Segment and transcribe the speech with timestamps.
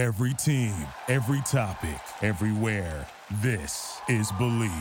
[0.00, 0.74] Every team,
[1.08, 3.06] every topic, everywhere.
[3.42, 4.72] This is Believe.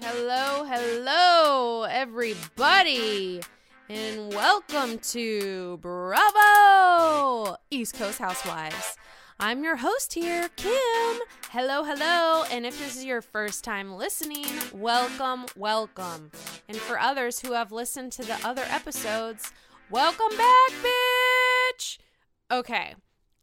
[0.00, 3.40] Hello, hello, everybody,
[3.88, 8.96] and welcome to Bravo East Coast Housewives.
[9.38, 11.20] I'm your host here, Kim.
[11.50, 16.32] Hello, hello, and if this is your first time listening, welcome, welcome.
[16.68, 19.52] And for others who have listened to the other episodes,
[19.88, 21.07] welcome back, bitch.
[22.50, 22.94] Okay,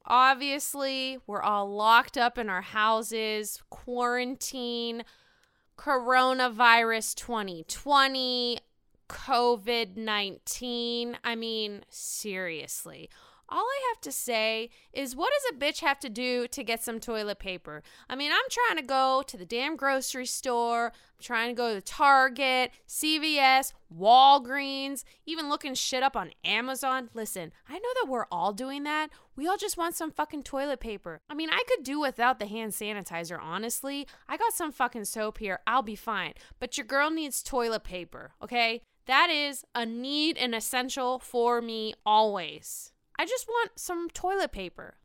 [0.06, 5.04] obviously, we're all locked up in our houses, quarantine
[5.78, 8.60] coronavirus 2020,
[9.10, 11.18] COVID 19.
[11.24, 13.10] I mean, seriously.
[13.48, 16.84] All I have to say is, what does a bitch have to do to get
[16.84, 17.84] some toilet paper?
[18.10, 20.88] I mean, I'm trying to go to the damn grocery store.
[20.88, 27.10] I'm trying to go to Target, CVS, Walgreens, even looking shit up on Amazon.
[27.14, 29.10] Listen, I know that we're all doing that.
[29.36, 31.22] We all just want some fucking toilet paper.
[31.30, 34.08] I mean, I could do without the hand sanitizer, honestly.
[34.28, 35.60] I got some fucking soap here.
[35.68, 36.34] I'll be fine.
[36.60, 38.82] But your girl needs toilet paper, okay?
[39.06, 42.92] That is a need and essential for me always.
[43.18, 44.96] I just want some toilet paper.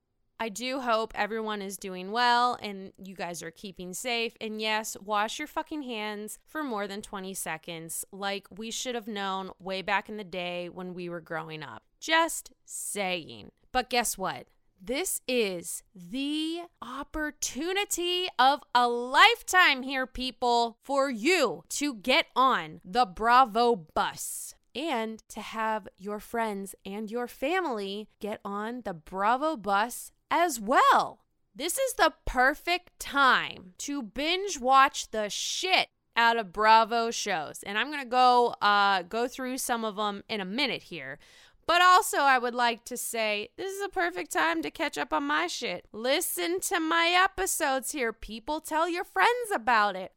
[0.42, 4.34] I do hope everyone is doing well and you guys are keeping safe.
[4.40, 9.06] And yes, wash your fucking hands for more than 20 seconds, like we should have
[9.06, 11.82] known way back in the day when we were growing up.
[12.00, 13.52] Just saying.
[13.70, 14.46] But guess what?
[14.82, 23.04] This is the opportunity of a lifetime here, people, for you to get on the
[23.04, 30.12] Bravo bus and to have your friends and your family get on the Bravo bus
[30.30, 31.20] as well.
[31.54, 37.62] This is the perfect time to binge watch the shit out of Bravo shows.
[37.64, 41.18] And I'm going to go uh go through some of them in a minute here.
[41.66, 45.12] But also, I would like to say this is a perfect time to catch up
[45.12, 45.86] on my shit.
[45.92, 48.60] Listen to my episodes here, people.
[48.60, 50.12] Tell your friends about it.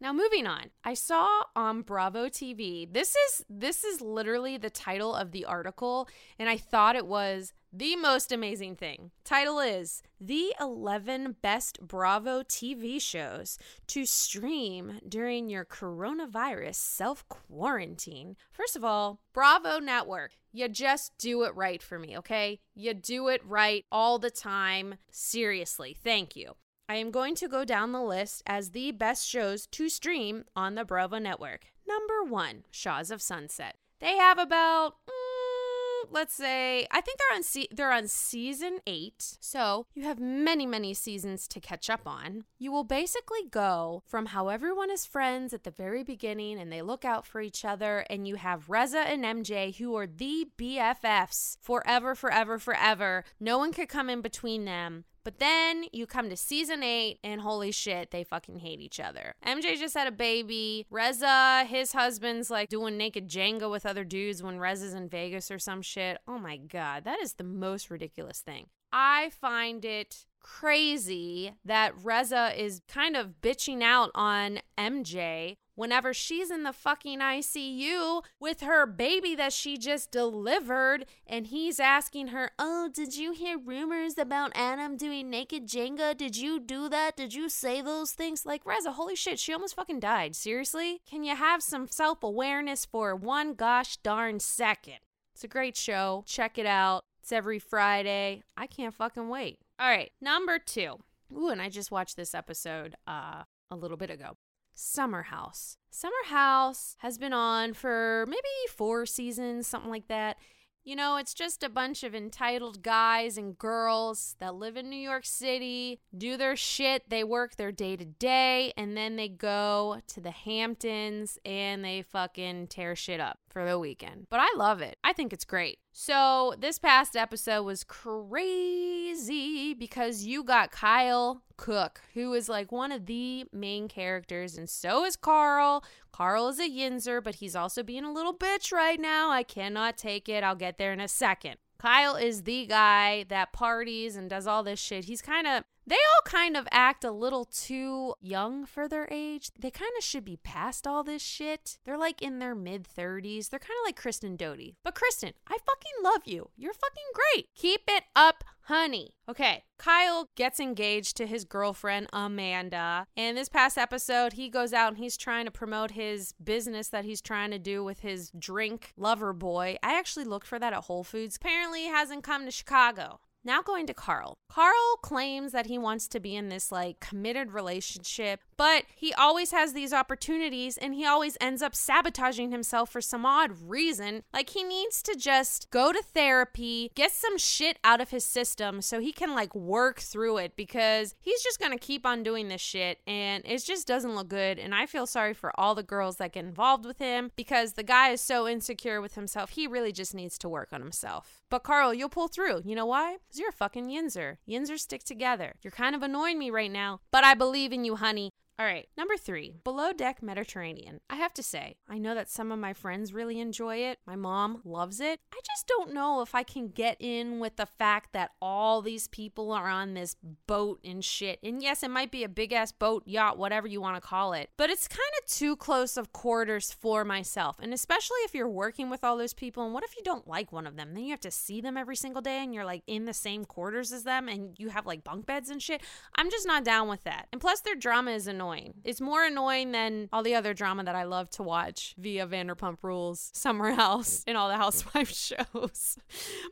[0.00, 0.66] Now moving on.
[0.84, 1.26] I saw
[1.56, 2.92] on Bravo TV.
[2.92, 7.52] This is this is literally the title of the article and I thought it was
[7.72, 9.10] the most amazing thing.
[9.24, 13.58] Title is The 11 Best Bravo TV Shows
[13.88, 18.36] to Stream During Your Coronavirus Self Quarantine.
[18.52, 20.30] First of all, Bravo Network.
[20.52, 22.60] You just do it right for me, okay?
[22.74, 24.94] You do it right all the time.
[25.10, 26.54] Seriously, thank you.
[26.90, 30.74] I am going to go down the list as the best shows to stream on
[30.74, 31.66] the Bravo network.
[31.86, 33.76] Number one, Shahs of Sunset.
[34.00, 39.36] They have about, mm, let's say, I think they're on se- they're on season eight.
[39.38, 42.44] So you have many many seasons to catch up on.
[42.58, 46.80] You will basically go from how everyone is friends at the very beginning and they
[46.80, 51.58] look out for each other, and you have Reza and MJ who are the BFFs
[51.60, 53.24] forever, forever, forever.
[53.38, 55.04] No one could come in between them.
[55.28, 59.34] But then you come to season eight, and holy shit, they fucking hate each other.
[59.46, 60.86] MJ just had a baby.
[60.88, 65.58] Reza, his husband's like doing naked Jenga with other dudes when Reza's in Vegas or
[65.58, 66.16] some shit.
[66.26, 68.68] Oh my god, that is the most ridiculous thing.
[68.90, 76.50] I find it crazy that Reza is kind of bitching out on MJ whenever she's
[76.50, 82.50] in the fucking ICU with her baby that she just delivered and he's asking her,
[82.58, 86.16] "Oh, did you hear rumors about Adam doing naked Jenga?
[86.16, 87.16] Did you do that?
[87.16, 90.34] Did you say those things?" Like, Reza, holy shit, she almost fucking died.
[90.34, 91.02] Seriously?
[91.08, 94.98] Can you have some self-awareness for one gosh darn second?
[95.34, 96.24] It's a great show.
[96.26, 97.04] Check it out.
[97.20, 98.42] It's every Friday.
[98.56, 99.60] I can't fucking wait.
[99.78, 100.96] All right, number 2.
[101.36, 104.36] Ooh, and I just watched this episode uh a little bit ago.
[104.74, 105.76] Summer House.
[105.90, 110.36] Summer House has been on for maybe four seasons, something like that.
[110.84, 114.96] You know, it's just a bunch of entitled guys and girls that live in New
[114.96, 120.00] York City, do their shit, they work their day to day, and then they go
[120.06, 124.28] to the Hamptons and they fucking tear shit up for the weekend.
[124.30, 124.96] But I love it.
[125.04, 125.78] I think it's great.
[125.92, 132.92] So, this past episode was crazy because you got Kyle Cooke, who is like one
[132.92, 135.82] of the main characters, and so is Carl.
[136.18, 139.30] Carl is a yinzer, but he's also being a little bitch right now.
[139.30, 140.42] I cannot take it.
[140.42, 141.58] I'll get there in a second.
[141.78, 145.04] Kyle is the guy that parties and does all this shit.
[145.04, 149.52] He's kind of, they all kind of act a little too young for their age.
[149.56, 151.78] They kind of should be past all this shit.
[151.84, 153.48] They're like in their mid 30s.
[153.48, 154.74] They're kind of like Kristen Doty.
[154.82, 156.50] But Kristen, I fucking love you.
[156.56, 157.46] You're fucking great.
[157.54, 159.14] Keep it up, honey.
[159.28, 163.06] Okay, Kyle gets engaged to his girlfriend, Amanda.
[163.16, 167.06] And this past episode, he goes out and he's trying to promote his business that
[167.06, 169.76] he's trying to do with his drink Loverboy.
[169.82, 171.36] I actually looked for that at Whole Foods.
[171.36, 173.20] Apparently, he hasn't come to Chicago.
[173.44, 174.38] Now going to Carl.
[174.48, 179.52] Carl claims that he wants to be in this like committed relationship, but he always
[179.52, 184.22] has these opportunities and he always ends up sabotaging himself for some odd reason.
[184.32, 188.82] Like he needs to just go to therapy, get some shit out of his system
[188.82, 192.48] so he can like work through it because he's just going to keep on doing
[192.48, 195.82] this shit and it just doesn't look good and I feel sorry for all the
[195.82, 199.50] girls that get involved with him because the guy is so insecure with himself.
[199.50, 201.42] He really just needs to work on himself.
[201.50, 202.62] But Carl, you'll pull through.
[202.64, 203.18] You know why?
[203.28, 204.38] Because you're a fucking yinzer.
[204.48, 205.56] Yinzers stick together.
[205.62, 208.32] You're kind of annoying me right now, but I believe in you, honey.
[208.60, 210.98] All right, number three, Below Deck Mediterranean.
[211.08, 214.00] I have to say, I know that some of my friends really enjoy it.
[214.04, 215.20] My mom loves it.
[215.32, 219.06] I just don't know if I can get in with the fact that all these
[219.06, 220.16] people are on this
[220.48, 221.38] boat and shit.
[221.44, 224.32] And yes, it might be a big ass boat, yacht, whatever you want to call
[224.32, 227.58] it, but it's kind of too close of quarters for myself.
[227.62, 230.50] And especially if you're working with all those people, and what if you don't like
[230.50, 230.94] one of them?
[230.94, 233.44] Then you have to see them every single day and you're like in the same
[233.44, 235.80] quarters as them and you have like bunk beds and shit.
[236.16, 237.28] I'm just not down with that.
[237.30, 238.74] And plus, their drama is annoying annoying.
[238.84, 242.78] It's more annoying than all the other drama that I love to watch via Vanderpump
[242.82, 245.16] Rules, Summer House, and all the Housewives
[245.54, 245.98] shows.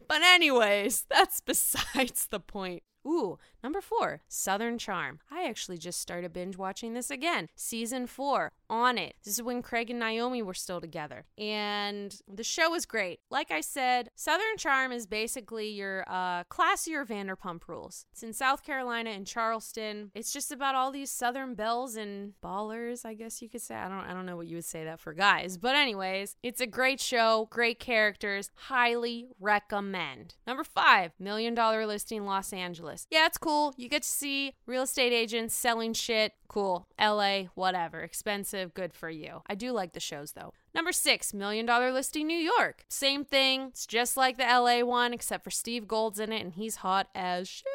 [0.09, 2.83] but, anyways, that's besides the point.
[3.06, 5.20] Ooh, number four, Southern Charm.
[5.31, 7.49] I actually just started binge watching this again.
[7.55, 9.14] Season four, on it.
[9.25, 11.25] This is when Craig and Naomi were still together.
[11.38, 13.20] And the show is great.
[13.31, 18.06] Like I said, Southern Charm is basically your uh, classier Vanderpump rules.
[18.12, 20.11] It's in South Carolina and Charleston.
[20.14, 23.76] It's just about all these Southern belles and ballers, I guess you could say.
[23.76, 25.59] I don't I don't know what you would say that for guys.
[25.59, 28.50] But anyways, it's a great show, great characters.
[28.55, 30.35] Highly recommend.
[30.47, 32.96] Number five, Million Dollar Listing Los Angeles.
[33.11, 33.75] Yeah, it's cool.
[33.77, 36.33] You get to see real estate agents selling shit.
[36.49, 36.87] Cool.
[37.01, 38.01] LA, whatever.
[38.01, 39.43] Expensive, good for you.
[39.47, 40.53] I do like the shows though.
[40.75, 42.85] Number six, Million Dollar Listing New York.
[42.89, 43.69] Same thing.
[43.69, 47.09] It's just like the LA one, except for Steve Gold's in it and he's hot
[47.15, 47.67] as shit.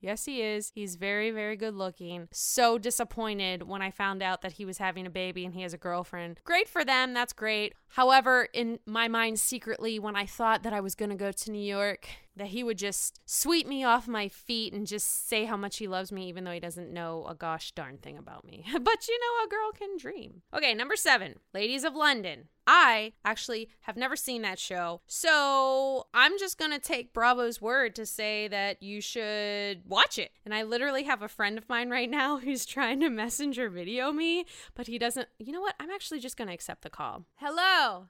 [0.00, 0.72] Yes, he is.
[0.74, 2.28] He's very, very good looking.
[2.32, 5.74] So disappointed when I found out that he was having a baby and he has
[5.74, 6.40] a girlfriend.
[6.44, 7.14] Great for them.
[7.14, 7.74] That's great.
[7.88, 11.50] However, in my mind, secretly, when I thought that I was going to go to
[11.50, 15.56] New York, that he would just sweep me off my feet and just say how
[15.56, 18.64] much he loves me, even though he doesn't know a gosh darn thing about me.
[18.72, 20.42] but you know, a girl can dream.
[20.54, 22.48] Okay, number seven Ladies of London.
[22.66, 25.00] I actually have never seen that show.
[25.06, 30.32] So I'm just going to take Bravo's word to say that you should watch it.
[30.44, 34.12] And I literally have a friend of mine right now who's trying to messenger video
[34.12, 35.28] me, but he doesn't.
[35.38, 35.76] You know what?
[35.78, 37.24] I'm actually just going to accept the call.
[37.36, 38.08] Hello.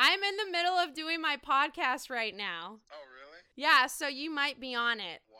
[0.00, 2.76] I'm in the middle of doing my podcast right now.
[2.92, 3.38] Oh, really?
[3.56, 5.20] Yeah, so you might be on it.
[5.28, 5.38] Wow.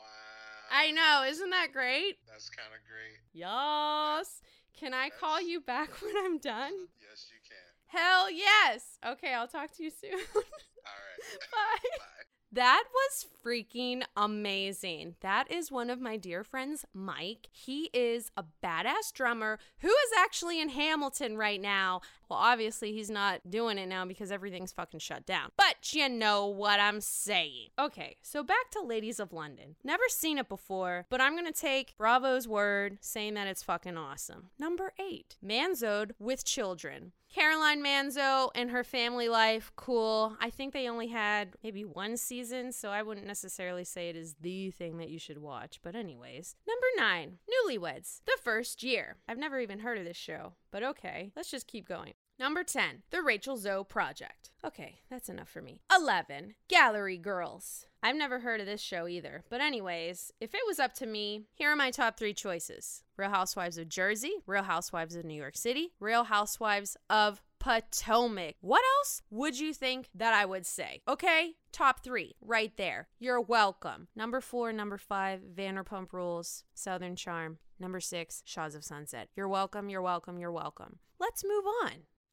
[0.72, 1.22] I know.
[1.30, 2.16] Isn't that great?
[2.28, 3.20] That's kind of great.
[3.32, 4.42] Yes.
[4.76, 6.72] Can I call you back when I'm done?
[7.00, 8.00] Yes, you can.
[8.00, 8.98] Hell yes.
[9.06, 10.10] Okay, I'll talk to you soon.
[10.34, 11.40] All right.
[11.52, 11.88] Bye.
[11.98, 12.04] Bye.
[12.52, 15.16] That was freaking amazing.
[15.20, 17.48] That is one of my dear friends, Mike.
[17.52, 22.00] He is a badass drummer who is actually in Hamilton right now.
[22.28, 25.50] Well, obviously, he's not doing it now because everything's fucking shut down.
[25.56, 27.68] But you know what I'm saying.
[27.78, 29.76] Okay, so back to Ladies of London.
[29.82, 34.50] Never seen it before, but I'm gonna take Bravo's word saying that it's fucking awesome.
[34.58, 37.12] Number eight, Manzo'd with children.
[37.34, 40.36] Caroline Manzo and her family life, cool.
[40.40, 44.36] I think they only had maybe one season, so I wouldn't necessarily say it is
[44.40, 45.78] the thing that you should watch.
[45.82, 49.16] But, anyways, number nine, Newlyweds, the first year.
[49.28, 52.14] I've never even heard of this show, but okay, let's just keep going.
[52.38, 54.50] Number 10, The Rachel Zoe Project.
[54.64, 55.80] Okay, that's enough for me.
[55.94, 57.86] 11, Gallery Girls.
[58.00, 59.42] I've never heard of this show either.
[59.50, 63.30] But, anyways, if it was up to me, here are my top three choices Real
[63.30, 68.54] Housewives of Jersey, Real Housewives of New York City, Real Housewives of Potomac.
[68.60, 71.02] What else would you think that I would say?
[71.08, 73.08] Okay, top three right there.
[73.18, 74.06] You're welcome.
[74.14, 77.58] Number four, number five, Vanderpump Rules, Southern Charm.
[77.80, 79.28] Number six, Shahs of Sunset.
[79.36, 80.98] You're welcome, you're welcome, you're welcome.
[81.20, 81.92] Let's move on.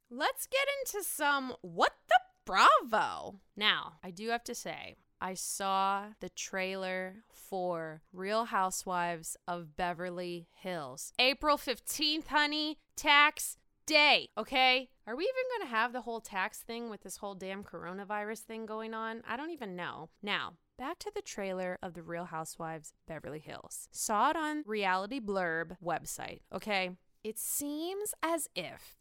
[0.09, 3.41] Let's get into some what the bravo.
[3.55, 10.47] Now, I do have to say, I saw the trailer for Real Housewives of Beverly
[10.53, 11.13] Hills.
[11.19, 14.89] April 15th, honey, tax day, okay?
[15.07, 18.39] Are we even going to have the whole tax thing with this whole damn coronavirus
[18.39, 19.21] thing going on?
[19.27, 20.09] I don't even know.
[20.21, 23.87] Now, Back to the trailer of The Real Housewives Beverly Hills.
[23.93, 26.91] Saw it on Reality Blurb website, okay?
[27.23, 28.97] It seems as if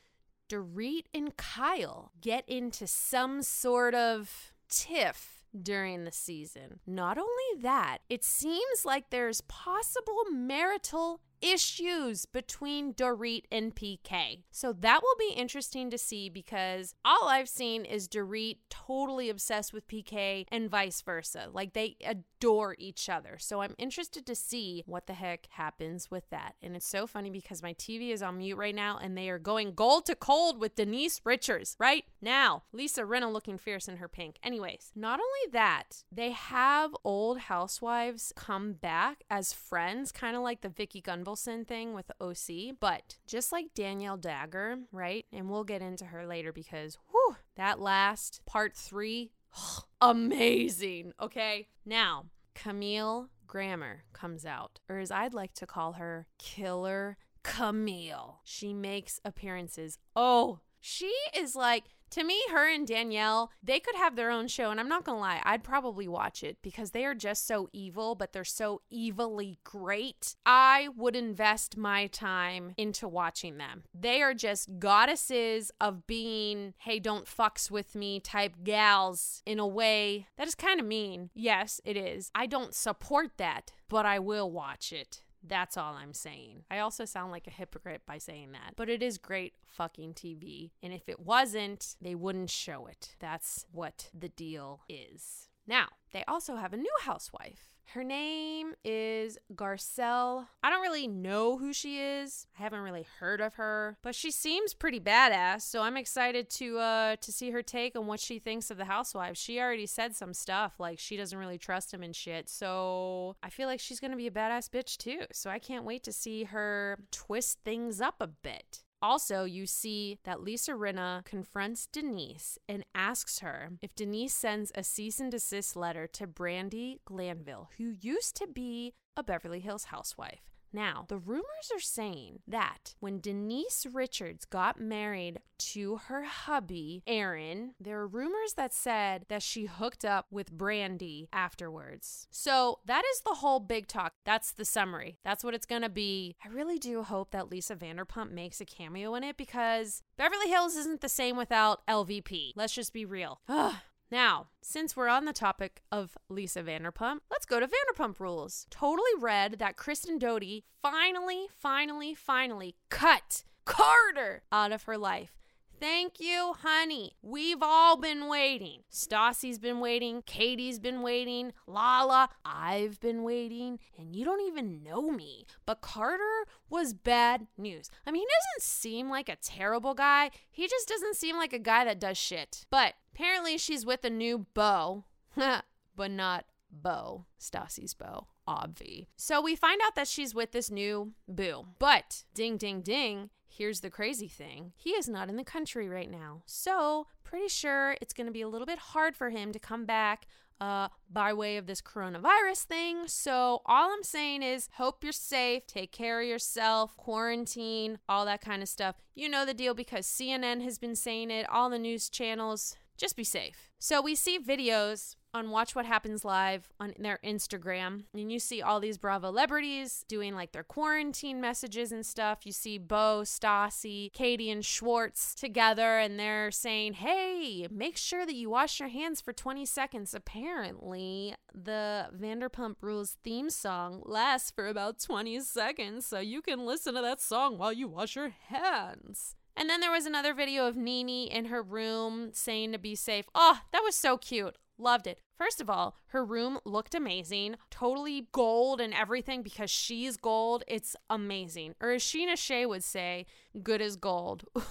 [0.49, 6.79] Dorit and Kyle get into some sort of tiff during the season.
[6.87, 14.41] Not only that, it seems like there's possible marital issues between Dorit and PK.
[14.51, 19.73] So that will be interesting to see because all I've seen is Dorit totally obsessed
[19.73, 21.49] with PK and vice versa.
[21.53, 23.37] Like they adore each other.
[23.39, 26.55] So I'm interested to see what the heck happens with that.
[26.63, 29.39] And it's so funny because my TV is on mute right now and they are
[29.39, 32.63] going gold to cold with Denise Richards right now.
[32.73, 34.37] Lisa Rinna looking fierce in her pink.
[34.43, 40.63] Anyways, not only that, they have old housewives come back as friends, kind of like
[40.63, 41.01] the Vicki
[41.35, 45.27] Gunvalson thing with OC, but just like Danielle Dagger, right?
[45.33, 49.33] And we'll get into her later because whew, that last part three,
[50.01, 51.13] amazing.
[51.21, 51.69] Okay.
[51.85, 58.41] Now, Camille Grammer comes out, or as I'd like to call her, Killer Camille.
[58.45, 59.99] She makes appearances.
[60.17, 64.71] Oh, she is like to me, her and Danielle, they could have their own show.
[64.71, 67.69] And I'm not going to lie, I'd probably watch it because they are just so
[67.73, 70.37] evil, but they're so evilly great.
[70.47, 73.85] I would invest my time into watching them.
[73.93, 79.67] They are just goddesses of being, hey, don't fucks with me type gals in a
[79.67, 81.31] way that is kind of mean.
[81.35, 82.31] Yes, it is.
[82.35, 85.23] I don't support that, but I will watch it.
[85.47, 86.65] That's all I'm saying.
[86.71, 90.71] I also sound like a hypocrite by saying that, but it is great fucking TV.
[90.83, 93.15] And if it wasn't, they wouldn't show it.
[93.19, 95.49] That's what the deal is.
[95.67, 97.74] Now, they also have a new housewife.
[97.93, 100.47] Her name is Garcelle.
[100.63, 102.47] I don't really know who she is.
[102.59, 105.63] I haven't really heard of her, but she seems pretty badass.
[105.63, 108.87] So I'm excited to uh to see her take on what she thinks of the
[108.87, 109.39] housewives.
[109.39, 112.49] She already said some stuff like she doesn't really trust him and shit.
[112.49, 115.23] So I feel like she's gonna be a badass bitch too.
[115.33, 118.84] So I can't wait to see her twist things up a bit.
[119.05, 124.83] Also, you see that Lisa Rinna confronts Denise and asks her if Denise sends a
[124.83, 130.54] cease and desist letter to Brandi Glanville, who used to be a Beverly Hills housewife.
[130.75, 137.75] Now, the rumors are saying that when Denise Richards got married to her hubby, Aaron,
[137.79, 142.27] there are rumors that said that she hooked up with Brandi afterwards.
[142.33, 144.15] So that is the whole big talk.
[144.25, 145.19] That's the summary.
[145.23, 146.35] That's what it's going to be.
[146.45, 150.75] I really do hope that Lisa Vanderpump makes a cameo in it because Beverly Hills
[150.75, 152.53] isn't the same without LVP.
[152.57, 153.41] Let's just be real.
[153.49, 153.75] Ugh.
[154.11, 158.67] Now, since we're on the topic of Lisa Vanderpump, let's go to Vanderpump Rules.
[158.71, 165.35] Totally read that Kristen Doty finally, finally, finally cut Carter out of her life.
[165.81, 167.13] Thank you, honey.
[167.21, 168.83] We've all been waiting.
[168.91, 170.23] Stassi's been waiting.
[170.23, 171.53] Katie's been waiting.
[171.67, 173.81] Lala, I've been waiting.
[173.99, 175.47] And you don't even know me.
[175.67, 177.91] But Carter was bad news.
[178.07, 180.31] I mean, he doesn't seem like a terrible guy.
[180.51, 182.65] He just doesn't seem like a guy that does shit.
[182.71, 185.05] But apparently, she's with a new beau,
[185.97, 186.45] but not
[186.83, 189.07] Beau, Stassi's beau, obvi.
[189.17, 191.67] So we find out that she's with this new boo.
[191.79, 193.31] But ding, ding, ding.
[193.47, 196.43] Here's the crazy thing he is not in the country right now.
[196.45, 199.87] So, pretty sure it's going to be a little bit hard for him to come
[199.87, 200.27] back
[200.61, 203.07] uh, by way of this coronavirus thing.
[203.07, 208.41] So, all I'm saying is hope you're safe, take care of yourself, quarantine, all that
[208.41, 208.97] kind of stuff.
[209.15, 212.77] You know the deal because CNN has been saying it, all the news channels.
[212.97, 213.71] Just be safe.
[213.79, 218.63] So, we see videos on Watch What Happens Live on their Instagram, and you see
[218.63, 222.47] all these Bravo celebrities doing like their quarantine messages and stuff.
[222.47, 228.37] You see Beau, Stassi, Katie, and Schwartz together, and they're saying, Hey, make sure that
[228.37, 230.15] you wash your hands for 20 seconds.
[230.15, 236.95] Apparently, the Vanderpump Rules theme song lasts for about 20 seconds, so you can listen
[236.95, 239.35] to that song while you wash your hands.
[239.57, 243.27] And then there was another video of Nene in her room saying to be safe.
[243.35, 244.57] Oh, that was so cute.
[244.77, 245.21] Loved it.
[245.39, 250.65] First of all, her room looked amazing, totally gold and everything because she's gold.
[250.67, 251.75] It's amazing.
[251.81, 253.27] Or as Scheana Shay would say,
[253.63, 254.45] good as gold.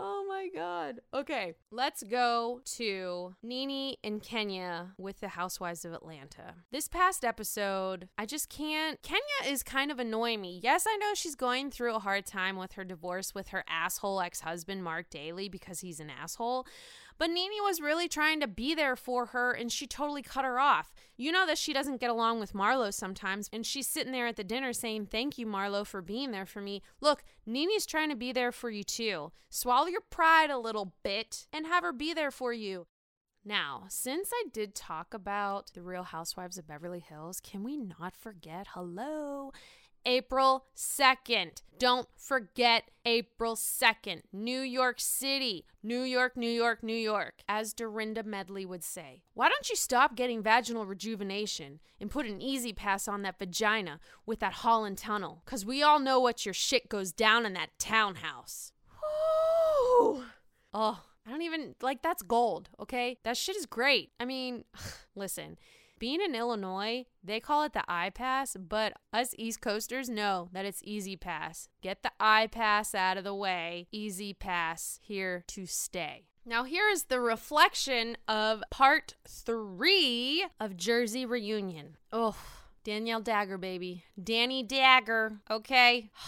[0.00, 0.24] Oh
[0.54, 1.00] God.
[1.14, 6.54] Okay, let's go to Nene and Kenya with the Housewives of Atlanta.
[6.70, 9.00] This past episode, I just can't.
[9.02, 10.60] Kenya is kind of annoying me.
[10.62, 14.20] Yes, I know she's going through a hard time with her divorce with her asshole
[14.20, 16.66] ex husband, Marc Daly, because he's an asshole.
[17.18, 20.60] But Nene was really trying to be there for her and she totally cut her
[20.60, 20.92] off.
[21.16, 24.36] You know that she doesn't get along with Marlo sometimes, and she's sitting there at
[24.36, 26.82] the dinner saying, Thank you, Marlo, for being there for me.
[27.00, 29.32] Look, Nene's trying to be there for you too.
[29.50, 32.86] Swallow your pride a little bit and have her be there for you.
[33.44, 38.14] Now, since I did talk about the Real Housewives of Beverly Hills, can we not
[38.14, 39.52] forget, hello,
[40.08, 41.60] April 2nd.
[41.78, 44.22] Don't forget April 2nd.
[44.32, 45.66] New York City.
[45.82, 47.42] New York, New York, New York.
[47.46, 49.20] As Dorinda Medley would say.
[49.34, 54.40] Why don't you stop getting vaginal rejuvenation and put an E-ZPass on that vagina with
[54.40, 55.42] that Holland tunnel?
[55.44, 58.72] Because we all know what your shit goes down in that townhouse.
[60.72, 63.18] Oh, I don't even like that's gold, okay?
[63.24, 64.12] That shit is great.
[64.18, 64.64] I mean,
[65.14, 65.58] listen,
[65.98, 70.82] being in Illinois, they call it the I-PASS, but us East Coasters know that it's
[70.84, 71.68] E-ZPass.
[71.82, 73.86] Get the I-PASS out of the way.
[73.92, 76.24] E-ZPass here to stay.
[76.44, 81.96] Now, here is the reflection of part three of Jersey Reunion.
[82.10, 82.36] Oh,
[82.84, 84.04] Danielle Dagger, baby.
[84.22, 86.10] Danny Dagger, okay?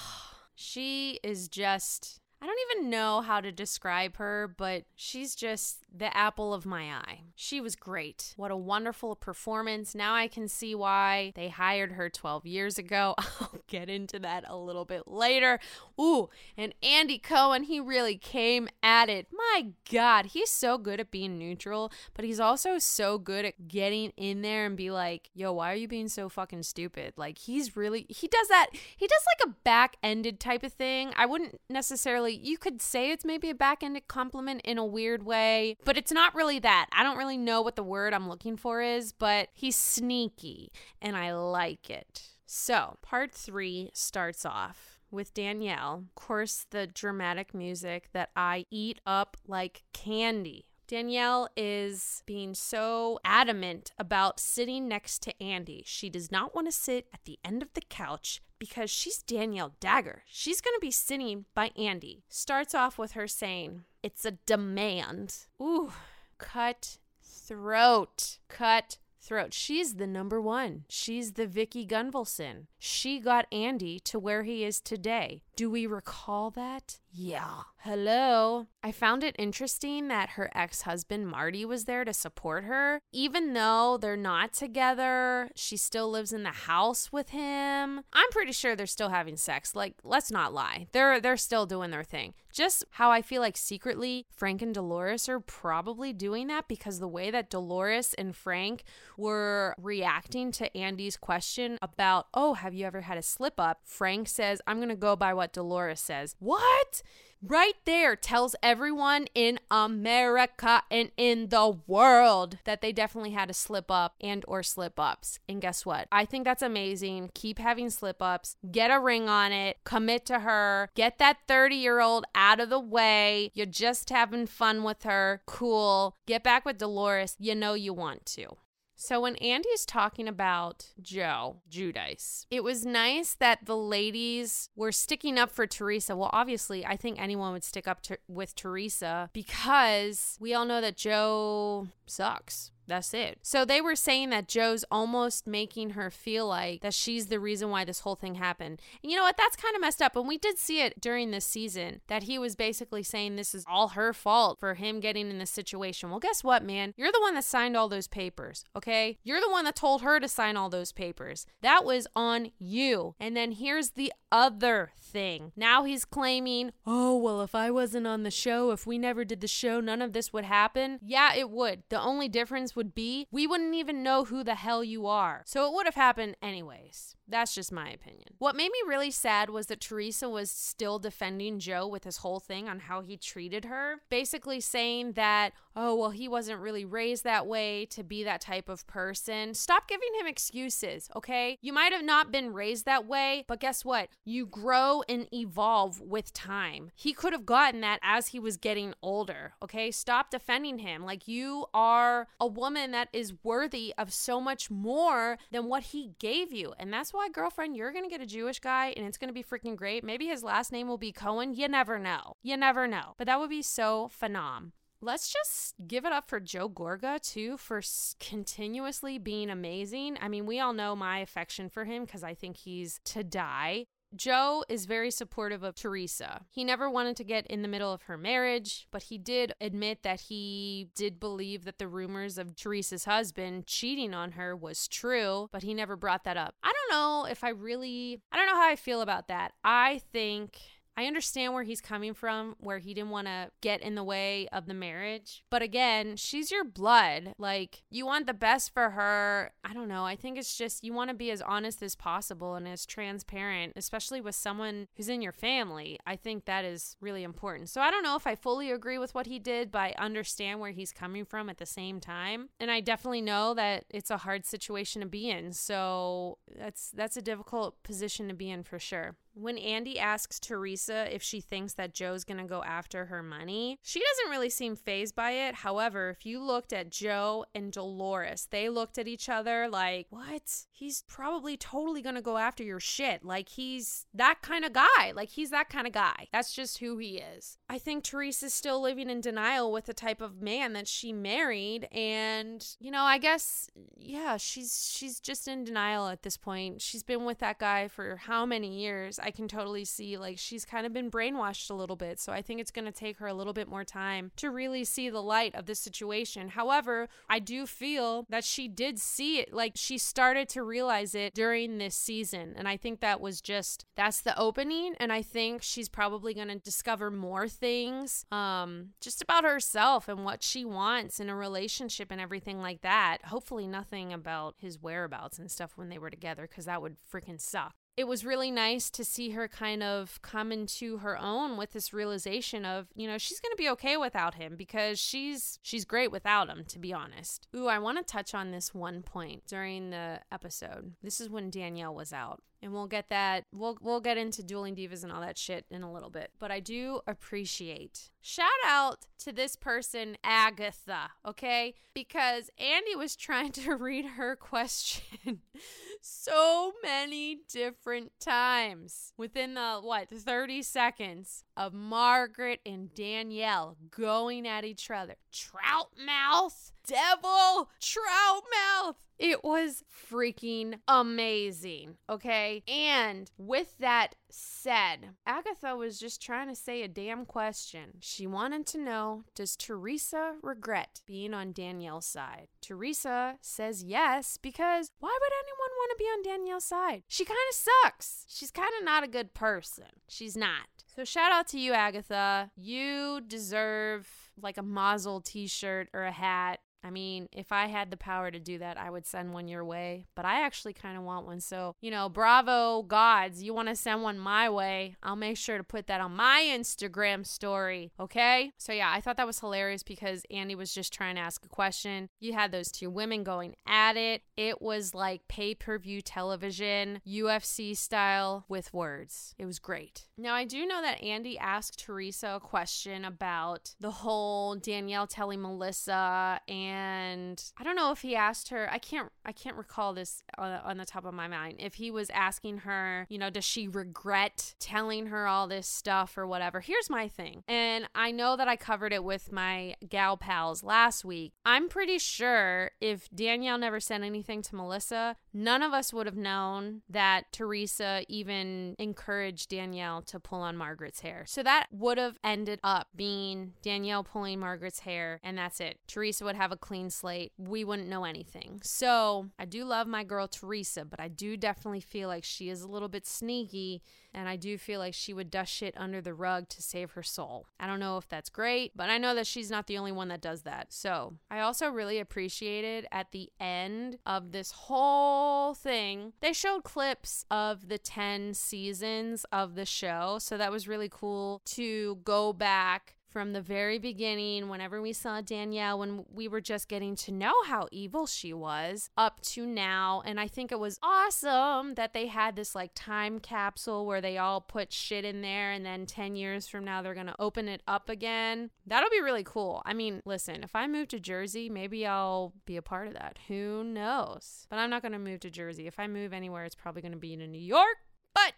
[0.62, 6.16] She is just I don't even know how to describe her, but she's just the
[6.16, 7.20] apple of my eye.
[7.34, 8.32] She was great.
[8.36, 9.94] What a wonderful performance.
[9.94, 13.14] Now I can see why they hired her 12 years ago.
[13.18, 15.58] I'll get into that a little bit later.
[16.00, 19.26] Ooh, and Andy Cohen, he really came at it.
[19.30, 24.12] My God, he's so good at being neutral, but he's also so good at getting
[24.16, 27.14] in there and be like, yo, why are you being so fucking stupid?
[27.16, 31.12] Like, he's really, he does that, he does like a back ended type of thing.
[31.16, 35.76] I wouldn't necessarily you could say it's maybe a backended compliment in a weird way,
[35.84, 36.86] but it's not really that.
[36.92, 41.16] I don't really know what the word I'm looking for is, but he's sneaky and
[41.16, 42.22] I like it.
[42.46, 46.04] So, part three starts off with Danielle.
[46.08, 50.66] Of course, the dramatic music that I eat up like candy.
[50.88, 55.84] Danielle is being so adamant about sitting next to Andy.
[55.86, 59.74] She does not want to sit at the end of the couch because she's Danielle
[59.80, 60.22] Dagger.
[60.26, 62.22] She's going to be sitting by Andy.
[62.28, 65.46] Starts off with her saying, It's a demand.
[65.60, 65.90] Ooh,
[66.38, 68.38] cut throat.
[68.48, 69.52] Cut throat.
[69.52, 70.84] She's the number one.
[70.88, 72.66] She's the Vicki Gunvalson.
[72.78, 75.42] She got Andy to where he is today.
[75.60, 77.00] Do we recall that?
[77.12, 77.64] Yeah.
[77.82, 78.66] Hello.
[78.82, 83.00] I found it interesting that her ex husband Marty was there to support her.
[83.10, 88.02] Even though they're not together, she still lives in the house with him.
[88.12, 89.74] I'm pretty sure they're still having sex.
[89.74, 90.86] Like, let's not lie.
[90.92, 92.34] They're they're still doing their thing.
[92.52, 97.08] Just how I feel like secretly Frank and Dolores are probably doing that because the
[97.08, 98.82] way that Dolores and Frank
[99.16, 104.28] were reacting to Andy's question about, "Oh, have you ever had a slip up?" Frank
[104.28, 107.02] says, "I'm going to go by what Dolores says." What?
[107.42, 113.54] right there tells everyone in America and in the world that they definitely had a
[113.54, 115.38] slip up and or slip ups.
[115.48, 116.08] And guess what?
[116.12, 117.30] I think that's amazing.
[117.34, 118.56] Keep having slip ups.
[118.70, 119.78] Get a ring on it.
[119.84, 120.90] Commit to her.
[120.94, 123.50] Get that 30-year-old out of the way.
[123.54, 125.42] You're just having fun with her.
[125.46, 126.16] Cool.
[126.26, 127.36] Get back with Dolores.
[127.38, 128.56] You know you want to.
[129.00, 135.38] So when Andy's talking about Joe Giudice, it was nice that the ladies were sticking
[135.38, 136.14] up for Teresa.
[136.14, 140.82] Well, obviously, I think anyone would stick up to, with Teresa because we all know
[140.82, 142.72] that Joe sucks.
[142.90, 143.38] That's it.
[143.42, 147.70] So they were saying that Joe's almost making her feel like that she's the reason
[147.70, 148.80] why this whole thing happened.
[149.02, 149.36] And you know what?
[149.36, 150.16] That's kind of messed up.
[150.16, 153.64] And we did see it during this season that he was basically saying this is
[153.68, 156.10] all her fault for him getting in this situation.
[156.10, 156.92] Well, guess what, man?
[156.96, 159.18] You're the one that signed all those papers, okay?
[159.22, 161.46] You're the one that told her to sign all those papers.
[161.62, 163.14] That was on you.
[163.20, 165.09] And then here's the other thing.
[165.56, 169.40] Now he's claiming, oh, well, if I wasn't on the show, if we never did
[169.40, 170.98] the show, none of this would happen.
[171.02, 171.82] Yeah, it would.
[171.88, 175.42] The only difference would be we wouldn't even know who the hell you are.
[175.46, 177.16] So it would have happened anyways.
[177.30, 178.34] That's just my opinion.
[178.38, 182.40] What made me really sad was that Teresa was still defending Joe with his whole
[182.40, 187.24] thing on how he treated her, basically saying that, oh, well, he wasn't really raised
[187.24, 189.54] that way to be that type of person.
[189.54, 191.58] Stop giving him excuses, okay?
[191.62, 194.08] You might have not been raised that way, but guess what?
[194.24, 196.90] You grow and evolve with time.
[196.94, 199.90] He could have gotten that as he was getting older, okay?
[199.90, 201.04] Stop defending him.
[201.04, 206.12] Like, you are a woman that is worthy of so much more than what he
[206.18, 206.74] gave you.
[206.78, 209.28] And that's why why, girlfriend, you're going to get a Jewish guy and it's going
[209.28, 210.02] to be freaking great.
[210.02, 211.52] Maybe his last name will be Cohen.
[211.52, 212.32] You never know.
[212.42, 213.14] You never know.
[213.18, 214.70] But that would be so phenom.
[215.02, 217.82] Let's just give it up for Joe Gorga, too, for
[218.20, 220.16] continuously being amazing.
[220.18, 223.84] I mean, we all know my affection for him because I think he's to die.
[224.14, 226.42] Joe is very supportive of Teresa.
[226.50, 230.02] He never wanted to get in the middle of her marriage, but he did admit
[230.02, 235.48] that he did believe that the rumors of Teresa's husband cheating on her was true,
[235.52, 236.54] but he never brought that up.
[236.62, 239.52] I don't know if I really, I don't know how I feel about that.
[239.62, 240.58] I think
[241.00, 244.48] I understand where he's coming from, where he didn't want to get in the way
[244.52, 245.42] of the marriage.
[245.48, 247.32] But again, she's your blood.
[247.38, 249.50] Like, you want the best for her.
[249.64, 250.04] I don't know.
[250.04, 253.72] I think it's just you want to be as honest as possible and as transparent,
[253.76, 255.98] especially with someone who's in your family.
[256.06, 257.70] I think that is really important.
[257.70, 260.60] So I don't know if I fully agree with what he did, but I understand
[260.60, 262.50] where he's coming from at the same time.
[262.60, 265.54] And I definitely know that it's a hard situation to be in.
[265.54, 269.16] So that's that's a difficult position to be in for sure.
[269.34, 274.00] When Andy asks Teresa if she thinks that Joe's gonna go after her money, she
[274.00, 275.56] doesn't really seem phased by it.
[275.56, 280.66] However, if you looked at Joe and Dolores, they looked at each other like, What?
[280.70, 283.24] He's probably totally gonna go after your shit.
[283.24, 285.12] Like, he's that kind of guy.
[285.14, 286.28] Like, he's that kind of guy.
[286.32, 287.58] That's just who he is.
[287.68, 291.86] I think Teresa's still living in denial with the type of man that she married.
[291.92, 296.80] And, you know, I guess, yeah, she's she's just in denial at this point.
[296.80, 299.19] She's been with that guy for how many years?
[299.22, 302.18] I can totally see like she's kind of been brainwashed a little bit.
[302.20, 304.84] So I think it's going to take her a little bit more time to really
[304.84, 306.48] see the light of this situation.
[306.48, 309.52] However, I do feel that she did see it.
[309.52, 312.54] Like she started to realize it during this season.
[312.56, 314.94] And I think that was just that's the opening.
[314.98, 320.24] And I think she's probably going to discover more things um, just about herself and
[320.24, 323.18] what she wants in a relationship and everything like that.
[323.26, 327.40] Hopefully, nothing about his whereabouts and stuff when they were together because that would freaking
[327.40, 331.72] suck it was really nice to see her kind of come into her own with
[331.72, 335.84] this realization of, you know, she's going to be okay without him because she's she's
[335.84, 337.46] great without him to be honest.
[337.54, 340.94] Ooh, I want to touch on this one point during the episode.
[341.02, 344.74] This is when Danielle was out and we'll get that we'll we'll get into dueling
[344.74, 346.30] divas and all that shit in a little bit.
[346.38, 351.74] But i do appreciate shout out to this person agatha okay?
[351.94, 355.40] Because andy was trying to read her question
[356.00, 359.12] so many different times.
[359.16, 365.14] Within the what 30 seconds of margaret and danielle going at each other.
[365.32, 372.62] Trout mouth devil trout mouth it was freaking amazing, okay?
[372.66, 377.98] And with that said, Agatha was just trying to say a damn question.
[378.00, 382.48] She wanted to know Does Teresa regret being on Danielle's side?
[382.62, 387.02] Teresa says yes, because why would anyone want to be on Danielle's side?
[387.06, 388.24] She kind of sucks.
[388.26, 389.84] She's kind of not a good person.
[390.08, 390.68] She's not.
[390.96, 392.50] So shout out to you, Agatha.
[392.56, 394.08] You deserve
[394.40, 398.30] like a Mazel t shirt or a hat I mean, if I had the power
[398.30, 401.26] to do that, I would send one your way, but I actually kind of want
[401.26, 401.40] one.
[401.40, 405.58] So, you know, bravo gods, you want to send one my way, I'll make sure
[405.58, 408.52] to put that on my Instagram story, okay?
[408.58, 411.48] So, yeah, I thought that was hilarious because Andy was just trying to ask a
[411.48, 412.08] question.
[412.18, 414.22] You had those two women going at it.
[414.36, 419.34] It was like pay per view television, UFC style with words.
[419.38, 420.06] It was great.
[420.16, 425.42] Now, I do know that Andy asked Teresa a question about the whole Danielle telling
[425.42, 428.70] Melissa and and I don't know if he asked her.
[428.70, 429.10] I can't.
[429.24, 431.56] I can't recall this on, on the top of my mind.
[431.58, 436.16] If he was asking her, you know, does she regret telling her all this stuff
[436.16, 436.60] or whatever?
[436.60, 441.04] Here's my thing, and I know that I covered it with my gal pals last
[441.04, 441.32] week.
[441.44, 446.16] I'm pretty sure if Danielle never said anything to Melissa, none of us would have
[446.16, 451.24] known that Teresa even encouraged Danielle to pull on Margaret's hair.
[451.26, 455.78] So that would have ended up being Danielle pulling Margaret's hair, and that's it.
[455.88, 458.60] Teresa would have a clean slate, we wouldn't know anything.
[458.62, 462.62] So I do love my girl Teresa, but I do definitely feel like she is
[462.62, 466.14] a little bit sneaky and I do feel like she would dust shit under the
[466.14, 467.46] rug to save her soul.
[467.58, 470.08] I don't know if that's great, but I know that she's not the only one
[470.08, 470.72] that does that.
[470.72, 477.24] So I also really appreciated at the end of this whole thing, they showed clips
[477.30, 480.18] of the 10 seasons of the show.
[480.20, 485.20] So that was really cool to go back from the very beginning, whenever we saw
[485.20, 490.02] Danielle, when we were just getting to know how evil she was, up to now.
[490.06, 494.16] And I think it was awesome that they had this like time capsule where they
[494.16, 497.48] all put shit in there, and then 10 years from now, they're going to open
[497.48, 498.50] it up again.
[498.66, 499.62] That'll be really cool.
[499.64, 503.18] I mean, listen, if I move to Jersey, maybe I'll be a part of that.
[503.28, 504.46] Who knows?
[504.48, 505.66] But I'm not going to move to Jersey.
[505.66, 507.78] If I move anywhere, it's probably going to be in New York.
[508.14, 508.34] But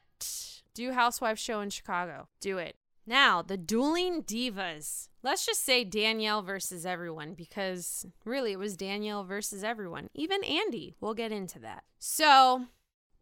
[0.75, 2.29] do Housewives show in Chicago.
[2.41, 2.77] Do it.
[3.07, 5.09] Now, the dueling divas.
[5.23, 10.09] Let's just say Danielle versus everyone because really it was Danielle versus everyone.
[10.15, 10.95] Even Andy.
[11.01, 11.85] We'll get into that.
[11.99, 12.67] So,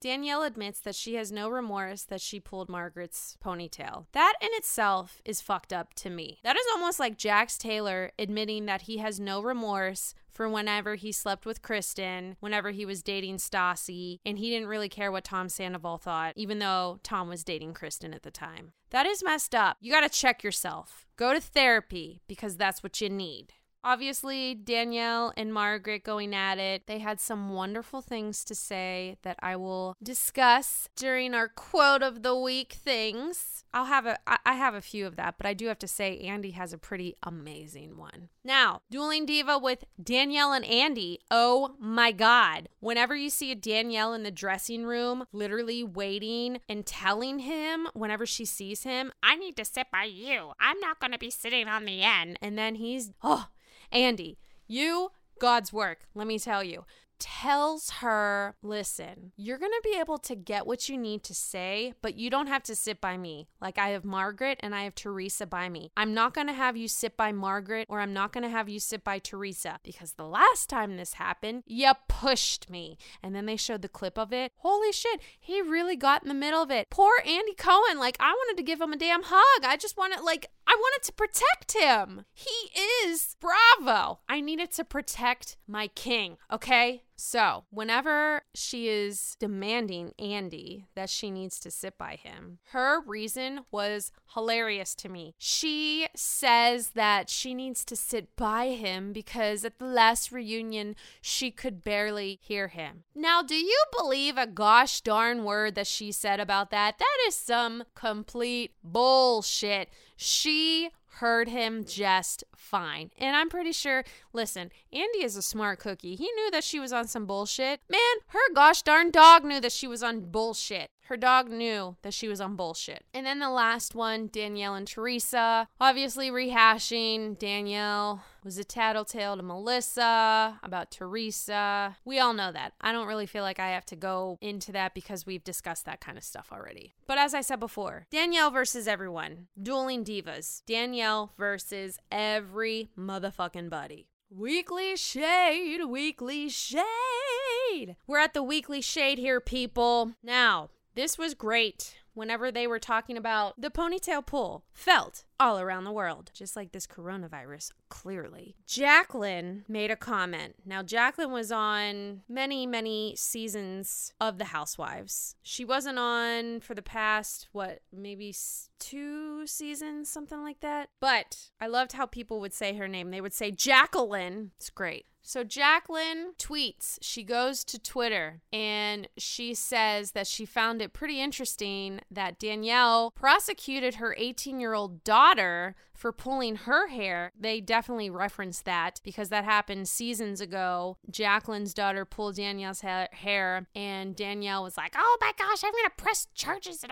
[0.00, 4.06] Danielle admits that she has no remorse that she pulled Margaret's ponytail.
[4.12, 6.38] That in itself is fucked up to me.
[6.42, 11.12] That is almost like Jax Taylor admitting that he has no remorse for whenever he
[11.12, 15.50] slept with Kristen, whenever he was dating Stassi, and he didn't really care what Tom
[15.50, 18.72] Sandoval thought, even though Tom was dating Kristen at the time.
[18.90, 19.76] That is messed up.
[19.80, 21.06] You got to check yourself.
[21.16, 23.52] Go to therapy because that's what you need.
[23.82, 26.86] Obviously, Danielle and Margaret going at it.
[26.86, 32.22] They had some wonderful things to say that I will discuss during our quote of
[32.22, 33.64] the week things.
[33.72, 36.18] I'll have a I have a few of that, but I do have to say
[36.18, 38.28] Andy has a pretty amazing one.
[38.42, 41.20] Now, dueling diva with Danielle and Andy.
[41.30, 42.68] Oh my god.
[42.80, 48.26] Whenever you see a Danielle in the dressing room literally waiting and telling him whenever
[48.26, 50.52] she sees him, I need to sit by you.
[50.58, 52.38] I'm not going to be sitting on the end.
[52.42, 53.46] And then he's oh,
[53.92, 56.84] Andy, you God's work, let me tell you
[57.20, 61.94] tells her, listen, you're going to be able to get what you need to say,
[62.02, 63.46] but you don't have to sit by me.
[63.60, 65.92] Like I have Margaret and I have Teresa by me.
[65.96, 68.68] I'm not going to have you sit by Margaret or I'm not going to have
[68.68, 72.98] you sit by Teresa because the last time this happened, you pushed me.
[73.22, 74.52] And then they showed the clip of it.
[74.56, 76.88] Holy shit, he really got in the middle of it.
[76.90, 77.98] Poor Andy Cohen.
[77.98, 79.64] Like I wanted to give him a damn hug.
[79.64, 82.24] I just wanted, like, I wanted to protect him.
[82.32, 82.70] He
[83.04, 84.20] is bravo.
[84.28, 87.02] I needed to protect my king, okay?
[87.22, 93.60] So, whenever she is demanding Andy that she needs to sit by him, her reason
[93.70, 95.34] was hilarious to me.
[95.36, 101.50] She says that she needs to sit by him because at the last reunion, she
[101.50, 103.04] could barely hear him.
[103.14, 106.98] Now, do you believe a gosh darn word that she said about that?
[106.98, 109.90] That is some complete bullshit.
[110.16, 113.10] She heard him just fine.
[113.18, 116.14] And I'm pretty sure, listen, Andy is a smart cookie.
[116.14, 117.80] He knew that she was on some bullshit.
[117.88, 120.90] Man, her gosh darn dog knew that she was on bullshit.
[121.10, 123.04] Her dog knew that she was on bullshit.
[123.12, 127.36] And then the last one, Danielle and Teresa, obviously rehashing.
[127.36, 131.96] Danielle was a tattletale to Melissa about Teresa.
[132.04, 132.74] We all know that.
[132.80, 136.00] I don't really feel like I have to go into that because we've discussed that
[136.00, 136.94] kind of stuff already.
[137.08, 140.62] But as I said before, Danielle versus everyone, dueling divas.
[140.64, 144.06] Danielle versus every motherfucking buddy.
[144.30, 147.96] Weekly shade, weekly shade.
[148.06, 150.12] We're at the weekly shade here, people.
[150.22, 155.84] Now, this was great whenever they were talking about the ponytail pull felt all around
[155.84, 158.56] the world, just like this coronavirus, clearly.
[158.66, 160.56] Jacqueline made a comment.
[160.66, 165.36] Now, Jacqueline was on many, many seasons of The Housewives.
[165.42, 168.34] She wasn't on for the past, what, maybe
[168.78, 170.90] two seasons, something like that.
[171.00, 173.10] But I loved how people would say her name.
[173.10, 174.50] They would say Jacqueline.
[174.56, 175.06] It's great.
[175.22, 181.20] So Jacqueline tweets, she goes to Twitter and she says that she found it pretty
[181.20, 187.30] interesting that Danielle prosecuted her 18 year old daughter for pulling her hair.
[187.38, 190.96] They definitely reference that because that happened seasons ago.
[191.10, 195.90] Jacqueline's daughter pulled Danielle's ha- hair and Danielle was like, oh my gosh, I'm to
[196.02, 196.82] press charges.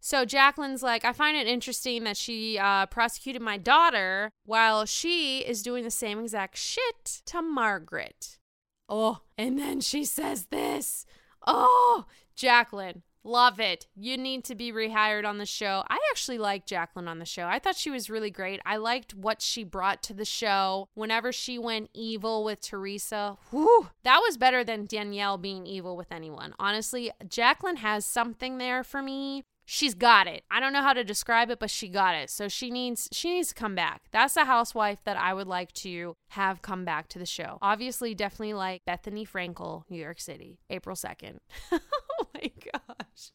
[0.00, 5.40] So Jacqueline's like, I find it interesting that she uh, prosecuted my daughter while she
[5.40, 8.38] is doing the same exact shit to Margaret.
[8.88, 11.04] Oh, and then she says this.
[11.46, 13.86] Oh, Jacqueline, Love it.
[13.94, 15.84] You need to be rehired on the show.
[15.88, 17.44] I actually liked Jacqueline on the show.
[17.44, 18.60] I thought she was really great.
[18.64, 20.88] I liked what she brought to the show.
[20.94, 26.10] Whenever she went evil with Teresa, whew, that was better than Danielle being evil with
[26.10, 26.54] anyone.
[26.58, 30.42] Honestly, Jacqueline has something there for me she's got it.
[30.50, 32.28] I don't know how to describe it, but she got it.
[32.28, 34.02] So she needs she needs to come back.
[34.10, 37.58] That's a housewife that I would like to have come back to the show.
[37.62, 41.38] Obviously, definitely like Bethenny Frankel, New York City, April 2nd.
[41.72, 41.78] oh
[42.34, 43.30] my gosh.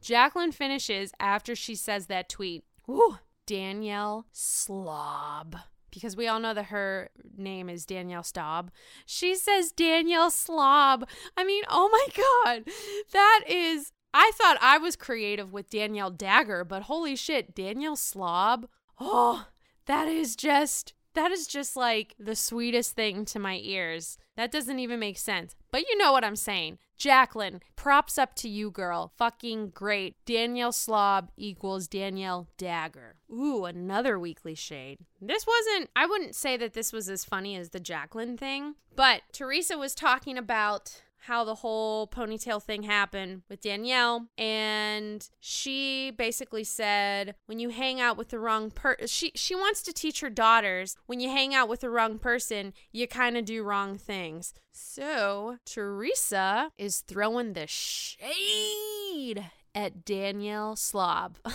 [0.00, 2.64] Jacqueline finishes after she says that tweet.
[2.88, 5.56] Ooh, Danielle Slob
[5.96, 8.70] because we all know that her name is Danielle Staub.
[9.06, 11.08] She says Danielle Slob.
[11.38, 12.64] I mean, oh my God.
[13.14, 18.66] That is I thought I was creative with Danielle Dagger, but holy shit, Danielle Slob.
[18.98, 19.48] Oh,
[19.84, 24.16] that is just that is just like the sweetest thing to my ears.
[24.34, 25.54] That doesn't even make sense.
[25.70, 26.78] But you know what I'm saying.
[26.96, 29.12] Jacqueline, props up to you, girl.
[29.18, 30.16] Fucking great.
[30.24, 33.16] Danielle Slob equals Danielle Dagger.
[33.30, 35.00] Ooh, another weekly shade.
[35.20, 39.22] This wasn't, I wouldn't say that this was as funny as the Jacqueline thing, but
[39.32, 46.64] Teresa was talking about how the whole ponytail thing happened with Danielle and she basically
[46.64, 50.30] said when you hang out with the wrong person she she wants to teach her
[50.30, 54.54] daughters when you hang out with the wrong person you kind of do wrong things.
[54.72, 61.38] So, Teresa is throwing the shade at Danielle Slob.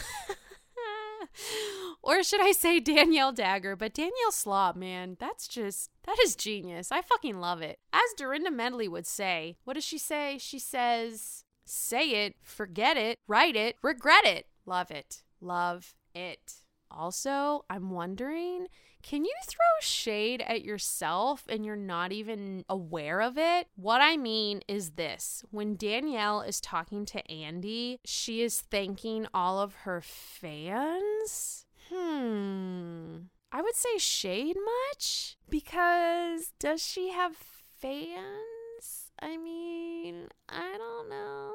[2.01, 3.75] or should I say Danielle Dagger?
[3.75, 6.91] But Danielle Slob, man, that's just, that is genius.
[6.91, 7.79] I fucking love it.
[7.93, 10.37] As Dorinda Medley would say, what does she say?
[10.39, 14.47] She says, say it, forget it, write it, regret it.
[14.65, 15.23] Love it.
[15.39, 16.53] Love it.
[16.89, 18.67] Also, I'm wondering
[19.01, 23.67] can you throw shade at yourself and you're not even aware of it?
[23.75, 29.59] What I mean is this when Danielle is talking to Andy, she is thanking all
[29.59, 31.60] of her fans.
[31.91, 33.17] Hmm.
[33.51, 39.11] I would say shade much because does she have fans?
[39.21, 41.51] I mean, I don't know.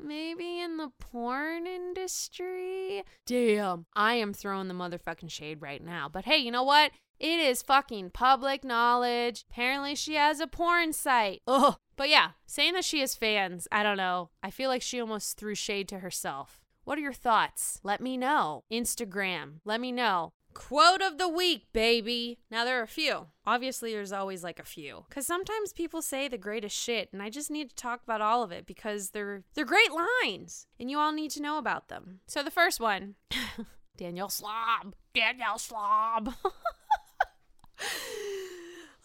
[0.00, 3.04] Maybe in the porn industry?
[3.26, 6.08] Damn, I am throwing the motherfucking shade right now.
[6.08, 6.92] But hey, you know what?
[7.20, 9.44] It is fucking public knowledge.
[9.50, 11.42] Apparently, she has a porn site.
[11.46, 11.76] Ugh.
[11.96, 14.30] But yeah, saying that she has fans, I don't know.
[14.42, 16.63] I feel like she almost threw shade to herself.
[16.84, 17.80] What are your thoughts?
[17.82, 18.64] Let me know.
[18.70, 20.34] Instagram, let me know.
[20.52, 22.38] Quote of the week, baby.
[22.50, 23.26] Now, there are a few.
[23.44, 25.04] Obviously, there's always like a few.
[25.08, 28.42] Because sometimes people say the greatest shit, and I just need to talk about all
[28.42, 29.90] of it because they're, they're great
[30.22, 32.20] lines, and you all need to know about them.
[32.26, 33.16] So, the first one
[33.96, 34.94] Daniel Slob.
[35.14, 36.34] Daniel Slob.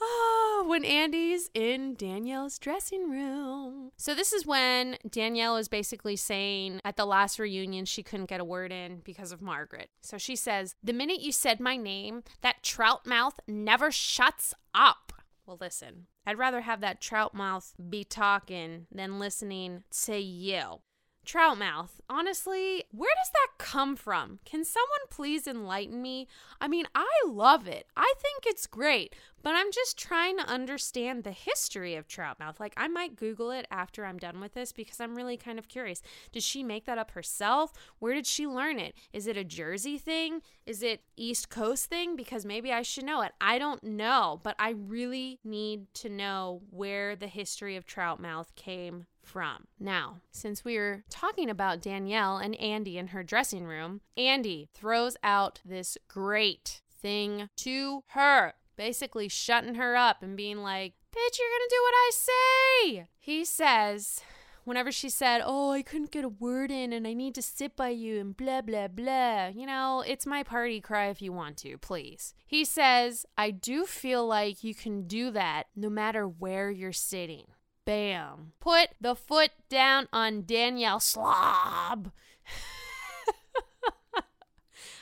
[0.02, 3.92] Oh, when Andy's in Danielle's dressing room.
[3.98, 8.40] So, this is when Danielle is basically saying at the last reunion she couldn't get
[8.40, 9.90] a word in because of Margaret.
[10.02, 15.14] So, she says, The minute you said my name, that trout mouth never shuts up.
[15.46, 20.82] Well, listen, I'd rather have that trout mouth be talking than listening to you.
[21.30, 24.39] Troutmouth, honestly, where does that come from?
[24.46, 26.28] Can someone please enlighten me?
[26.60, 27.86] I mean, I love it.
[27.96, 29.13] I think it's great,
[29.44, 32.60] but I'm just trying to understand the history of Troutmouth.
[32.60, 35.68] Like, I might Google it after I'm done with this because I'm really kind of
[35.68, 36.02] curious.
[36.32, 37.74] Did she make that up herself?
[38.00, 38.96] Where did she learn it?
[39.13, 40.42] Is it a Jersey thing?
[40.65, 42.15] Is it East Coast thing?
[42.15, 43.34] Because maybe I should know it.
[43.39, 49.06] I don't know, but I really need to know where the history of Troutmouth came
[49.30, 49.68] from.
[49.80, 55.15] Now, since we are talking about Danielle and Andy in her dressing room, Andy throws
[55.24, 61.50] out this great thing to her, basically shutting her up and being like, Bitch, you're
[61.50, 63.08] gonna do what I say.
[63.20, 64.22] He says,
[64.63, 67.76] whenever she said, Oh, I couldn't get a word in and I need to sit
[67.76, 71.58] by you and blah, blah, blah, you know, it's my party cry if you want
[71.58, 72.34] to, please.
[72.46, 77.46] He says, I do feel like you can do that no matter where you're sitting.
[77.89, 78.52] Bam.
[78.60, 82.12] Put the foot down on Danielle Slob.
[84.13, 84.21] I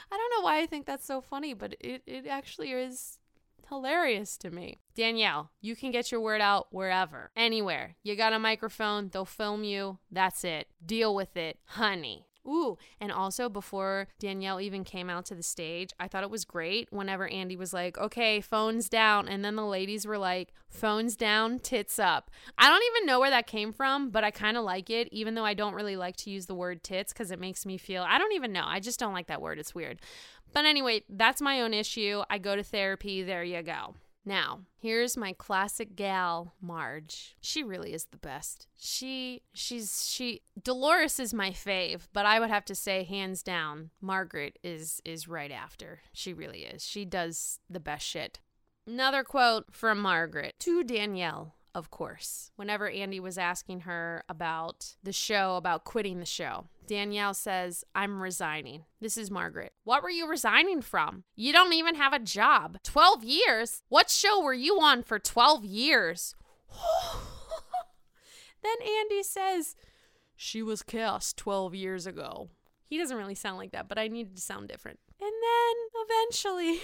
[0.09, 3.19] don't know why I think that's so funny, but it, it actually is
[3.67, 4.79] hilarious to me.
[4.95, 7.97] Danielle, you can get your word out wherever, anywhere.
[8.03, 9.97] You got a microphone, they'll film you.
[10.09, 10.67] That's it.
[10.85, 12.26] Deal with it, honey.
[12.47, 16.45] Ooh, and also before Danielle even came out to the stage, I thought it was
[16.45, 19.27] great whenever Andy was like, okay, phones down.
[19.27, 22.31] And then the ladies were like, phones down, tits up.
[22.57, 25.35] I don't even know where that came from, but I kind of like it, even
[25.35, 28.03] though I don't really like to use the word tits because it makes me feel,
[28.07, 28.63] I don't even know.
[28.65, 29.59] I just don't like that word.
[29.59, 29.99] It's weird.
[30.53, 32.23] But anyway, that's my own issue.
[32.29, 33.23] I go to therapy.
[33.23, 33.95] There you go.
[34.27, 37.37] Now, here's my classic gal, Marge.
[37.39, 38.67] She really is the best.
[38.75, 43.91] She she's she Dolores is my fave, but I would have to say hands down,
[44.01, 46.01] Margaret is is right after.
[46.11, 46.85] She really is.
[46.85, 48.41] She does the best shit.
[48.85, 55.13] Another quote from Margaret to Danielle of course, whenever Andy was asking her about the
[55.13, 56.65] show, about quitting the show.
[56.87, 58.85] Danielle says, I'm resigning.
[58.99, 59.73] This is Margaret.
[59.83, 61.23] What were you resigning from?
[61.35, 62.79] You don't even have a job.
[62.83, 63.83] 12 years?
[63.89, 66.33] What show were you on for 12 years?
[68.63, 69.75] then Andy says,
[70.35, 72.49] She was cast 12 years ago.
[72.87, 74.97] He doesn't really sound like that, but I needed to sound different.
[75.21, 76.81] And then eventually,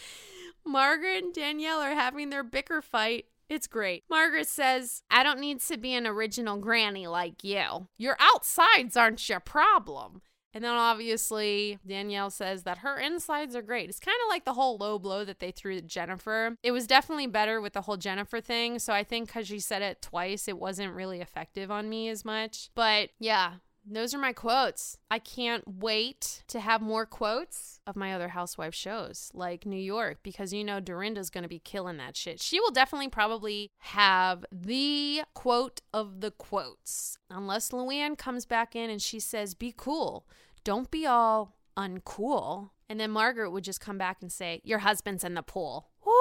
[0.64, 4.04] Margaret and Danielle are having their bicker fight it's great.
[4.08, 7.88] Margaret says, I don't need to be an original granny like you.
[7.98, 10.22] Your outsides aren't your problem.
[10.54, 13.88] And then obviously, Danielle says that her insides are great.
[13.88, 16.56] It's kind of like the whole low blow that they threw at Jennifer.
[16.62, 18.78] It was definitely better with the whole Jennifer thing.
[18.78, 22.24] So I think because she said it twice, it wasn't really effective on me as
[22.24, 22.70] much.
[22.74, 24.96] But yeah, those are my quotes.
[25.10, 30.18] I can't wait to have more quotes of my other housewife shows, like New York,
[30.22, 32.40] because you know Dorinda's going to be killing that shit.
[32.40, 38.90] She will definitely probably have the quote of the quotes, unless Luann comes back in
[38.90, 40.26] and she says, Be cool.
[40.64, 42.70] Don't be all uncool.
[42.88, 45.88] And then Margaret would just come back and say, Your husband's in the pool.
[46.04, 46.12] Woo!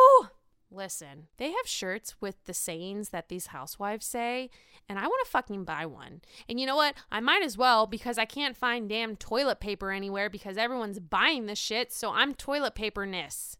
[0.73, 4.49] Listen, they have shirts with the sayings that these housewives say,
[4.87, 6.21] and I want to fucking buy one.
[6.47, 6.95] And you know what?
[7.11, 11.45] I might as well because I can't find damn toilet paper anywhere because everyone's buying
[11.45, 13.57] this shit, so I'm toilet paper ness.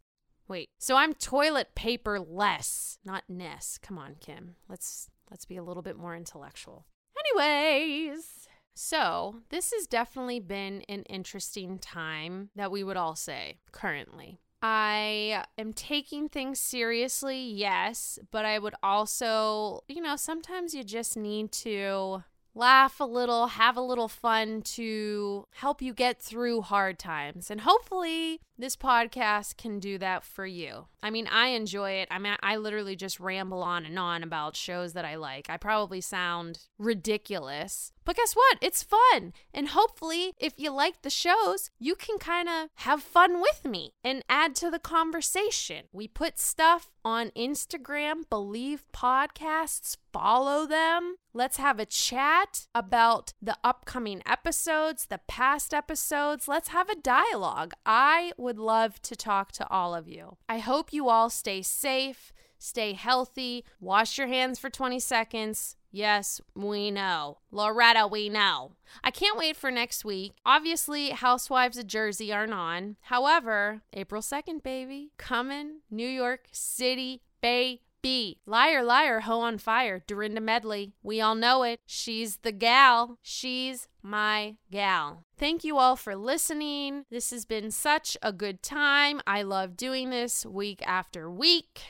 [0.47, 3.77] Wait, so I'm toilet paper less, not ness.
[3.81, 4.55] Come on, Kim.
[4.69, 6.85] Let's let's be a little bit more intellectual.
[7.35, 14.39] Anyways, So, this has definitely been an interesting time that we would all say currently.
[14.61, 21.17] I am taking things seriously, yes, but I would also, you know, sometimes you just
[21.17, 26.99] need to laugh a little, have a little fun to help you get through hard
[26.99, 27.49] times.
[27.49, 30.87] And hopefully, this podcast can do that for you.
[31.03, 32.07] I mean, I enjoy it.
[32.11, 35.49] I mean, I literally just ramble on and on about shows that I like.
[35.49, 38.57] I probably sound ridiculous, but guess what?
[38.61, 39.33] It's fun.
[39.53, 43.93] And hopefully, if you like the shows, you can kind of have fun with me
[44.03, 45.85] and add to the conversation.
[45.91, 51.15] We put stuff on Instagram, Bleav Podcasts, follow them.
[51.33, 56.47] Let's have a chat about the upcoming episodes, the past episodes.
[56.47, 57.73] Let's have a dialogue.
[57.85, 60.37] I would love to talk to all of you.
[60.47, 65.75] I hope you all stay safe, stay healthy, wash your hands for 20 seconds.
[65.91, 67.39] Yes, we know.
[67.51, 68.73] Loretta, we know.
[69.03, 70.33] I can't wait for next week.
[70.45, 72.95] Obviously, Housewives of Jersey aren't on.
[73.01, 77.81] However, April 2nd, baby, coming, New York City, baby.
[78.03, 80.93] Liar, liar, hoe on fire, Dorinda Medley.
[81.03, 81.81] We all know it.
[81.85, 83.19] She's the gal.
[83.21, 85.25] She's my gal.
[85.37, 87.05] Thank you all for listening.
[87.11, 89.21] This has been such a good time.
[89.27, 91.81] I love doing this week after week.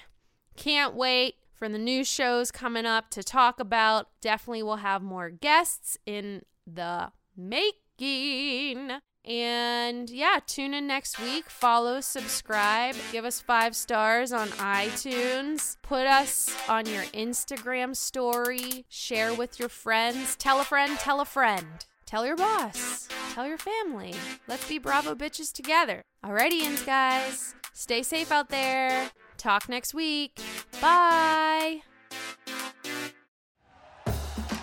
[0.57, 4.07] Can't wait for the new shows coming up to talk about.
[4.19, 8.99] Definitely will have more guests in the making.
[9.23, 11.49] And yeah, tune in next week.
[11.49, 19.33] Follow, subscribe, give us five stars on iTunes, put us on your Instagram story, share
[19.33, 24.15] with your friends, tell a friend, tell a friend, tell your boss, tell your family.
[24.47, 26.01] Let's be Bravo bitches together.
[26.25, 27.53] Alrighty, guys.
[27.73, 29.11] Stay safe out there.
[29.37, 30.39] Talk next week.
[30.81, 31.81] Bye.